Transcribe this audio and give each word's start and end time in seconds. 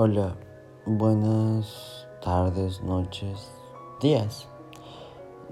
Hola, 0.00 0.36
buenas 0.86 2.06
tardes, 2.22 2.80
noches, 2.82 3.50
días. 4.00 4.46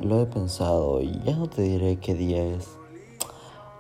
Lo 0.00 0.22
he 0.22 0.26
pensado 0.26 1.02
y 1.02 1.20
ya 1.24 1.34
no 1.34 1.48
te 1.48 1.62
diré 1.62 1.96
qué 1.96 2.14
día 2.14 2.44
es 2.54 2.68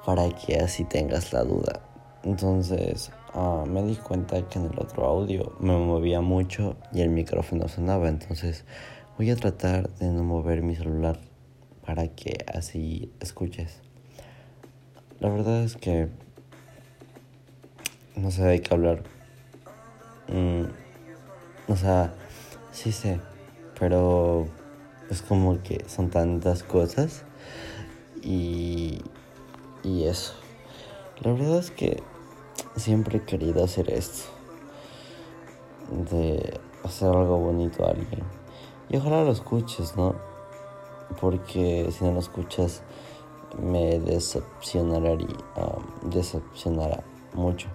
para 0.04 0.28
que 0.30 0.56
así 0.56 0.82
tengas 0.82 1.32
la 1.32 1.44
duda. 1.44 1.82
Entonces 2.24 3.12
ah, 3.32 3.62
me 3.64 3.84
di 3.84 3.94
cuenta 3.94 4.42
que 4.48 4.58
en 4.58 4.64
el 4.64 4.76
otro 4.80 5.06
audio 5.06 5.52
me 5.60 5.78
movía 5.78 6.20
mucho 6.20 6.74
y 6.92 7.00
el 7.00 7.10
micrófono 7.10 7.68
sonaba. 7.68 8.08
Entonces 8.08 8.64
voy 9.16 9.30
a 9.30 9.36
tratar 9.36 9.88
de 10.00 10.08
no 10.08 10.24
mover 10.24 10.62
mi 10.62 10.74
celular 10.74 11.16
para 11.86 12.08
que 12.08 12.44
así 12.52 13.12
escuches. 13.20 13.82
La 15.20 15.28
verdad 15.28 15.62
es 15.62 15.76
que 15.76 16.08
no 18.16 18.32
sé 18.32 18.42
de 18.42 18.60
qué 18.60 18.74
hablar 18.74 19.15
Mm, 20.28 20.64
o 21.68 21.76
sea, 21.76 22.14
sí 22.72 22.92
sé, 22.92 23.20
pero 23.78 24.46
es 25.10 25.22
como 25.22 25.62
que 25.62 25.84
son 25.88 26.10
tantas 26.10 26.62
cosas 26.62 27.24
y, 28.22 29.02
y 29.84 30.04
eso. 30.04 30.34
La 31.20 31.32
verdad 31.32 31.58
es 31.58 31.70
que 31.70 32.02
siempre 32.76 33.18
he 33.18 33.22
querido 33.22 33.64
hacer 33.64 33.90
esto, 33.90 34.24
de 36.10 36.60
hacer 36.84 37.08
algo 37.08 37.38
bonito 37.38 37.86
a 37.86 37.90
alguien. 37.90 38.22
Y 38.88 38.96
ojalá 38.96 39.24
lo 39.24 39.32
escuches, 39.32 39.96
¿no? 39.96 40.14
Porque 41.20 41.88
si 41.92 42.04
no 42.04 42.12
lo 42.12 42.20
escuchas 42.20 42.82
me 43.60 43.98
decepcionará, 44.00 45.12
um, 45.12 46.10
decepcionará 46.10 47.02
mucho 47.32 47.68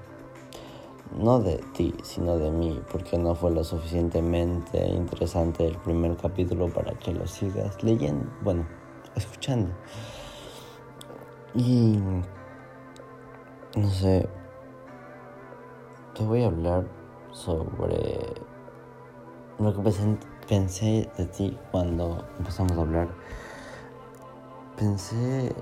no 1.16 1.40
de 1.40 1.58
ti, 1.74 1.94
sino 2.04 2.38
de 2.38 2.52
mí, 2.52 2.82
porque 2.92 3.18
no 3.18 3.36
fue 3.36 3.52
lo 3.52 3.64
suficientemente 3.64 4.86
interesante 4.88 5.66
el 5.66 5.78
primer 5.78 6.16
capítulo 6.18 6.70
para 6.70 6.94
que 6.94 7.14
lo 7.14 7.28
sigas 7.28 7.84
leyendo, 7.84 8.26
bueno, 8.42 8.66
escuchando. 9.16 9.72
Y 11.54 12.00
no 13.76 13.90
sé, 13.90 14.28
te 16.16 16.24
voy 16.24 16.44
a 16.44 16.48
hablar 16.48 16.86
sobre 17.32 18.34
lo 19.60 19.74
que 19.74 19.82
pensé, 20.48 21.10
de 21.18 21.26
ti 21.26 21.58
cuando 21.72 22.26
empezamos 22.38 22.72
a 22.74 22.82
hablar. 22.82 23.10
Pensé 24.78 25.54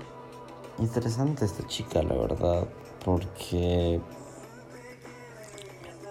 interesante 0.78 1.44
esta 1.44 1.66
chica, 1.66 2.02
la 2.02 2.14
verdad, 2.14 2.66
porque 3.04 4.00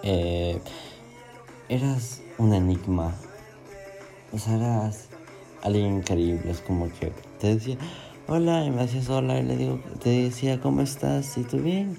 eh, 0.02 0.60
eras 1.68 2.22
un 2.38 2.54
enigma. 2.54 3.14
O 4.32 4.38
sea, 4.38 4.56
eras 4.56 5.08
alguien 5.62 5.96
increíble. 5.98 6.50
Es 6.50 6.60
como 6.60 6.88
que 6.88 7.12
te 7.38 7.54
decía, 7.54 7.76
hola, 8.28 8.64
y 8.64 8.70
me 8.70 8.82
decías 8.82 9.08
hola, 9.08 9.38
y 9.38 9.42
le 9.42 9.56
digo, 9.56 9.80
te 10.02 10.10
decía, 10.10 10.60
¿cómo 10.60 10.82
estás? 10.82 11.36
¿Y 11.38 11.42
tú 11.44 11.58
bien? 11.58 11.98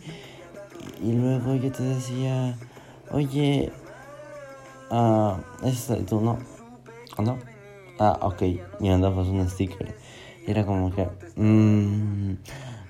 Y 1.03 1.13
luego 1.13 1.55
yo 1.55 1.71
te 1.71 1.83
decía, 1.83 2.57
oye, 3.11 3.71
ah, 4.89 5.39
y 5.63 6.03
tú 6.03 6.21
no, 6.21 6.37
¿no? 7.17 7.37
Ah, 7.99 8.17
ok, 8.21 8.41
y 8.79 8.89
andabas 8.89 9.27
un 9.27 9.47
sticker. 9.47 9.95
Y 10.47 10.51
era 10.51 10.65
como 10.65 10.91
que, 10.91 11.07
mmm, 11.35 12.33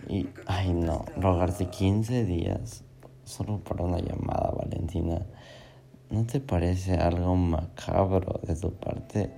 y, 0.07 0.29
ay 0.45 0.73
no, 0.73 1.05
rogarte 1.17 1.67
15 1.67 2.25
días 2.25 2.83
solo 3.31 3.59
para 3.59 3.85
una 3.85 3.99
llamada, 3.99 4.51
Valentina. 4.51 5.25
¿No 6.09 6.25
te 6.25 6.41
parece 6.41 6.95
algo 6.95 7.35
macabro 7.37 8.41
de 8.43 8.55
tu 8.57 8.73
parte? 8.73 9.31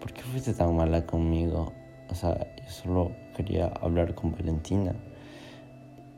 ¿Por 0.00 0.12
qué 0.12 0.20
fuiste 0.22 0.52
tan 0.52 0.76
mala 0.76 1.06
conmigo? 1.06 1.72
O 2.10 2.14
sea, 2.14 2.54
yo 2.56 2.68
solo 2.68 3.12
quería 3.34 3.68
hablar 3.80 4.14
con 4.14 4.32
Valentina. 4.32 4.94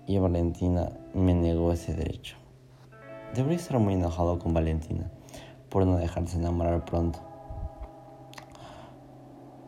Y 0.09 0.19
Valentina 0.19 0.91
me 1.15 1.35
negó 1.35 1.73
ese 1.73 1.95
derecho. 1.95 2.37
Debería 3.35 3.59
estar 3.59 3.79
muy 3.79 3.95
enojado 3.95 4.39
con 4.41 4.53
Valentina 4.53 5.09
por 5.71 5.87
no 5.87 5.97
dejarse 5.97 6.37
enamorar 6.37 6.85
pronto. 6.85 7.21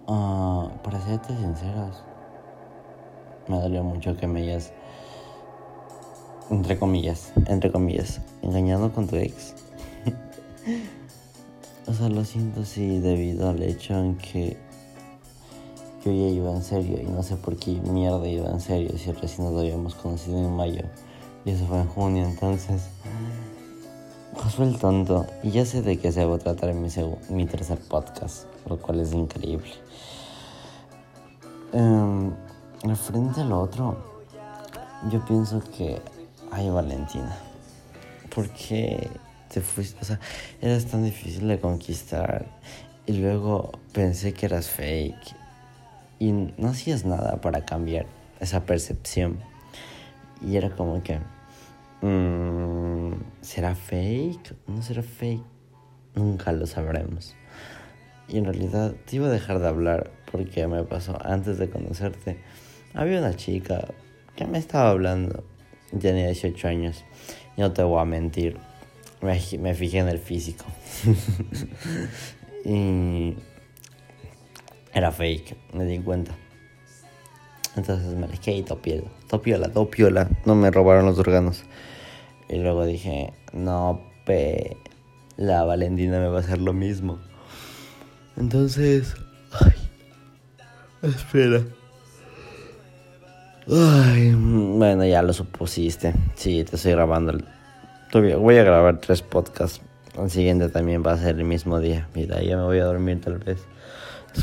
Uh, 0.08 0.68
para 0.82 1.00
serte 1.00 1.36
sinceros, 1.36 2.04
me 3.48 3.60
dolió 3.60 3.84
mucho 3.84 4.16
que 4.16 4.26
me 4.26 4.40
hayas 4.42 4.72
entre 6.50 6.78
comillas, 6.78 7.32
entre 7.46 7.70
comillas, 7.70 8.20
engañado 8.42 8.92
con 8.92 9.06
tu 9.06 9.16
ex. 9.16 9.54
o 11.86 11.92
sea, 11.92 12.08
lo 12.08 12.24
siento 12.24 12.64
sí 12.64 12.98
debido 12.98 13.48
al 13.48 13.62
hecho 13.62 13.98
en 13.98 14.16
que 14.16 14.56
yo 16.04 16.12
ya 16.12 16.28
iba 16.28 16.52
en 16.52 16.62
serio 16.62 17.00
y 17.00 17.06
no 17.06 17.22
sé 17.22 17.36
por 17.36 17.56
qué 17.56 17.72
mierda 17.72 18.28
iba 18.28 18.48
en 18.48 18.60
serio 18.60 18.96
si 18.96 19.10
recién 19.10 19.48
nos 19.48 19.58
habíamos 19.58 19.96
conocido 19.96 20.38
en 20.38 20.54
mayo 20.54 20.82
y 21.44 21.50
eso 21.50 21.66
fue 21.66 21.78
en 21.78 21.88
junio, 21.88 22.24
entonces 22.24 22.82
pues 24.34 24.54
fue 24.54 24.66
el 24.66 24.78
tonto 24.78 25.26
y 25.42 25.50
ya 25.50 25.64
sé 25.64 25.82
de 25.82 25.98
qué 25.98 26.12
se 26.12 26.24
va 26.24 26.36
a 26.36 26.38
tratar 26.38 26.74
mi, 26.74 26.88
mi 27.30 27.46
tercer 27.46 27.78
podcast, 27.78 28.46
lo 28.68 28.78
cual 28.78 29.00
es 29.00 29.12
increíble. 29.12 29.72
Um, 31.72 32.32
frente 32.94 33.40
a 33.40 33.44
lo 33.44 33.60
otro, 33.60 33.96
yo 35.10 35.24
pienso 35.24 35.60
que 35.76 36.00
ay 36.50 36.70
Valentina, 36.70 37.36
¿por 38.34 38.48
qué 38.50 39.10
te 39.52 39.60
fuiste? 39.60 39.98
O 40.00 40.04
sea, 40.04 40.20
eras 40.60 40.86
tan 40.86 41.04
difícil 41.04 41.48
de 41.48 41.58
conquistar 41.58 42.46
y 43.06 43.14
luego 43.14 43.72
pensé 43.92 44.32
que 44.32 44.46
eras 44.46 44.68
fake 44.68 45.36
y 46.18 46.32
no 46.32 46.68
hacías 46.68 47.04
nada 47.04 47.40
para 47.40 47.64
cambiar 47.64 48.06
esa 48.40 48.64
percepción. 48.64 49.38
Y 50.42 50.56
era 50.56 50.70
como 50.70 51.02
que, 51.02 51.18
mm, 52.02 53.12
¿será 53.40 53.74
fake? 53.74 54.54
¿No 54.66 54.82
será 54.82 55.02
fake? 55.02 55.44
Nunca 56.14 56.52
lo 56.52 56.66
sabremos. 56.66 57.34
Y 58.28 58.38
en 58.38 58.44
realidad 58.44 58.94
te 59.04 59.16
iba 59.16 59.26
a 59.26 59.30
dejar 59.30 59.60
de 59.60 59.68
hablar 59.68 60.10
porque 60.30 60.66
me 60.66 60.82
pasó 60.82 61.16
antes 61.24 61.58
de 61.58 61.70
conocerte. 61.70 62.38
Había 62.94 63.20
una 63.20 63.34
chica 63.36 63.86
que 64.34 64.46
me 64.46 64.58
estaba 64.58 64.90
hablando 64.90 65.44
Tenía 65.98 66.26
18 66.26 66.68
años. 66.68 67.04
No 67.56 67.72
te 67.72 67.82
voy 67.82 68.00
a 68.00 68.04
mentir. 68.04 68.58
Me, 69.22 69.74
fijé 69.74 69.98
en 69.98 70.08
el 70.08 70.18
físico. 70.18 70.64
y 72.64 73.34
era 74.92 75.10
fake, 75.10 75.56
me 75.72 75.84
di 75.84 75.98
cuenta. 76.00 76.36
Entonces 77.76 78.14
me 78.14 78.26
dije, 78.28 78.52
y 78.52 78.62
topiola, 78.62 79.10
topiola, 79.28 79.68
topiola. 79.68 80.30
No 80.44 80.54
me 80.54 80.70
robaron 80.70 81.06
los 81.06 81.18
órganos. 81.18 81.64
Y 82.48 82.56
luego 82.56 82.84
dije, 82.84 83.32
no, 83.52 84.00
pe, 84.24 84.76
la 85.36 85.64
Valentina 85.64 86.18
me 86.20 86.28
va 86.28 86.38
a 86.38 86.40
hacer 86.40 86.60
lo 86.60 86.72
mismo. 86.72 87.18
Entonces, 88.36 89.14
ay, 89.60 89.74
espera. 91.02 91.64
Ay, 93.68 94.32
bueno, 94.32 95.04
ya 95.04 95.22
lo 95.22 95.32
supusiste. 95.32 96.14
Sí, 96.36 96.62
te 96.62 96.76
estoy 96.76 96.92
grabando. 96.92 97.36
Voy 98.12 98.58
a 98.58 98.62
grabar 98.62 99.00
tres 99.00 99.22
podcasts. 99.22 99.80
El 100.16 100.30
siguiente 100.30 100.68
también 100.68 101.02
va 101.04 101.12
a 101.12 101.18
ser 101.18 101.34
el 101.34 101.44
mismo 101.44 101.80
día. 101.80 102.06
Mira, 102.14 102.40
ya 102.42 102.56
me 102.56 102.62
voy 102.62 102.78
a 102.78 102.84
dormir 102.84 103.20
tal 103.20 103.38
vez. 103.38 103.58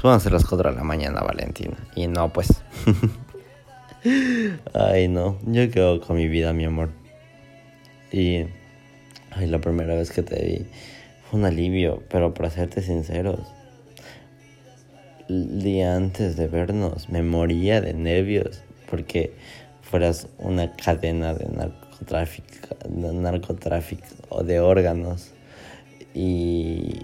van 0.04 0.16
a 0.16 0.20
ser 0.20 0.34
las 0.34 0.44
4 0.44 0.72
de 0.72 0.76
la 0.76 0.84
mañana, 0.84 1.22
Valentina. 1.22 1.78
Y 1.96 2.08
no, 2.08 2.34
pues. 2.34 2.64
ay, 4.74 5.08
no. 5.08 5.40
Yo 5.46 5.72
quedo 5.72 6.02
con 6.02 6.18
mi 6.18 6.28
vida, 6.28 6.52
mi 6.52 6.66
amor. 6.66 6.90
Y. 8.12 8.48
Ay, 9.32 9.48
la 9.48 9.60
primera 9.60 9.96
vez 9.96 10.12
que 10.12 10.22
te 10.22 10.44
vi 10.44 10.68
fue 11.30 11.40
un 11.40 11.46
alivio. 11.46 12.04
Pero 12.10 12.34
para 12.34 12.50
serte 12.50 12.82
sinceros. 12.82 13.40
El 15.30 15.64
día 15.64 15.96
antes 15.96 16.36
de 16.36 16.50
vernos 16.50 17.08
me 17.08 17.24
moría 17.24 17.80
de 17.80 17.94
nervios 17.94 18.62
porque 18.90 19.34
fueras 19.82 20.28
una 20.38 20.76
cadena 20.76 21.34
de 21.34 21.50
narcotráfico, 21.50 22.76
de 22.88 23.14
narcotráfico 23.14 24.08
o 24.30 24.44
de 24.44 24.60
órganos 24.60 25.32
y, 26.14 27.00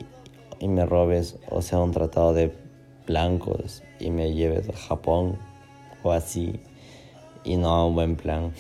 y 0.60 0.68
me 0.68 0.86
robes, 0.86 1.38
o 1.50 1.62
sea, 1.62 1.80
un 1.80 1.92
tratado 1.92 2.34
de 2.34 2.54
blancos 3.08 3.84
y 4.00 4.12
me 4.12 4.34
lleves 4.34 4.70
a 4.70 4.74
Japón 4.74 5.38
o 6.04 6.12
así 6.12 6.60
y 7.44 7.58
no 7.58 7.70
a 7.70 7.86
un 7.86 7.96
buen 7.96 8.16
plan. 8.16 8.54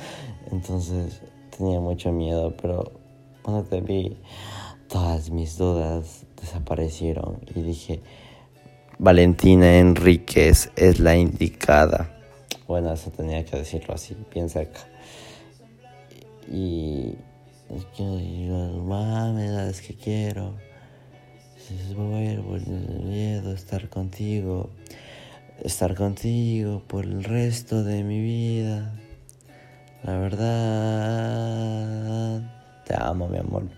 Entonces 0.52 1.20
tenía 1.56 1.80
mucho 1.80 2.12
miedo, 2.12 2.54
pero 2.60 2.92
cuando 3.42 3.64
te 3.64 3.80
vi, 3.80 4.16
todas 4.88 5.30
mis 5.30 5.58
dudas 5.58 6.24
desaparecieron 6.40 7.40
y 7.54 7.62
dije, 7.62 8.00
Valentina 8.98 9.78
Enríquez 9.78 10.70
es 10.76 11.00
la 11.00 11.16
indicada. 11.16 12.15
Bueno, 12.66 12.92
eso 12.92 13.10
tenía 13.10 13.44
que 13.44 13.56
decirlo 13.56 13.94
así, 13.94 14.16
bien 14.32 14.48
cerca. 14.48 14.80
Y 16.48 17.14
da 17.68 19.32
verdad 19.32 19.68
es 19.68 19.80
que 19.80 19.94
quiero. 19.94 20.54
Vuelvo 21.96 22.56
el 22.56 23.02
miedo 23.04 23.52
estar 23.52 23.88
contigo, 23.88 24.70
estar 25.64 25.96
contigo 25.96 26.82
por 26.86 27.04
el 27.04 27.24
resto 27.24 27.82
de 27.82 28.04
mi 28.04 28.20
vida. 28.20 28.94
La 30.04 30.18
verdad, 30.18 30.46
te 32.84 32.94
amo, 32.96 33.28
mi 33.28 33.38
amor. 33.38 33.68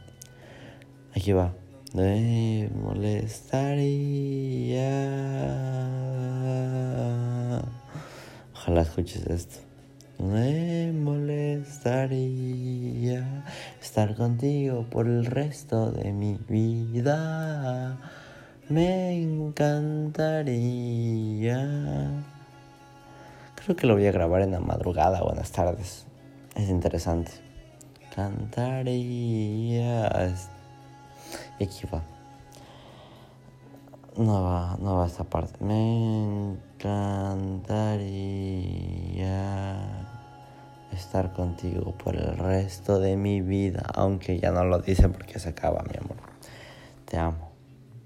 Aquí 1.15 1.33
va. 1.33 1.55
Me 1.95 2.69
molestaría. 2.75 3.79
Ojalá 8.69 8.83
escuches 8.83 9.27
esto. 9.29 9.61
Me 10.19 10.93
molestaría 10.93 11.87
estar 13.81 14.15
contigo 14.15 14.85
por 14.91 15.07
el 15.07 15.25
resto 15.25 15.91
de 15.91 16.13
mi 16.13 16.39
vida. 16.47 17.97
Me 18.69 19.23
encantaría. 19.23 20.51
Creo 23.55 23.75
que 23.75 23.87
lo 23.87 23.95
voy 23.95 24.07
a 24.07 24.13
grabar 24.13 24.43
en 24.43 24.51
la 24.51 24.61
madrugada 24.61 25.23
o 25.23 25.31
en 25.31 25.39
las 25.39 25.51
tardes. 25.51 26.05
Es 26.55 26.69
interesante. 26.69 27.33
Cantaría. 28.15 30.11
Y 31.59 31.65
aquí 31.65 31.87
va. 31.91 32.03
No 34.19 34.43
va, 34.43 34.77
no 34.79 34.99
va 34.99 35.07
esta 35.07 35.25
parte. 35.25 35.65
Me 35.65 36.68
encantaría 36.79 37.59
estar 40.93 41.33
contigo 41.33 41.93
por 41.93 42.15
el 42.15 42.37
resto 42.37 43.01
de 43.01 43.17
mi 43.17 43.41
vida, 43.41 43.83
aunque 43.95 44.39
ya 44.39 44.53
no 44.53 44.65
lo 44.65 44.79
dice 44.79 45.09
porque 45.09 45.41
se 45.41 45.49
acaba, 45.49 45.83
mi 45.83 45.97
amor. 45.99 46.19
Te 47.05 47.19
amo. 47.19 47.48